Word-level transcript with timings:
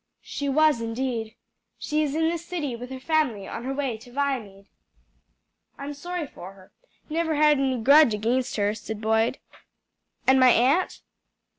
"She 0.23 0.49
was 0.49 0.81
indeed. 0.81 1.35
She 1.77 2.01
is 2.01 2.15
in 2.15 2.27
this 2.29 2.43
city 2.43 2.75
with 2.75 2.89
her 2.89 2.99
family, 2.99 3.47
on 3.47 3.65
her 3.65 3.71
way 3.75 3.99
to 3.99 4.11
Viamede." 4.11 4.67
"I'm 5.77 5.93
sorry 5.93 6.25
for 6.25 6.53
her; 6.53 6.71
never 7.07 7.35
had 7.35 7.59
any 7.59 7.77
grudge 7.77 8.15
against 8.15 8.55
her," 8.55 8.73
said 8.73 8.99
Boyd. 8.99 9.37
"And 10.25 10.39
my 10.39 10.49
aunt?" 10.49 11.01